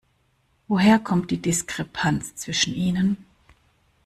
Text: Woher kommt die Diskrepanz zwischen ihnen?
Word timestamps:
Woher 0.67 0.97
kommt 0.97 1.29
die 1.29 1.39
Diskrepanz 1.39 2.33
zwischen 2.33 2.73
ihnen? 2.73 3.23